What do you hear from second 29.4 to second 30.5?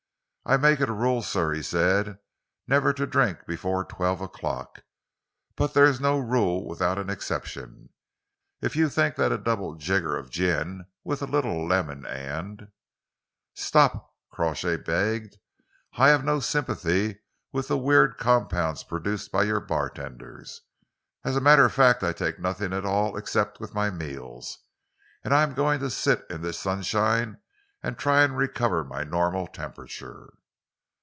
temperature."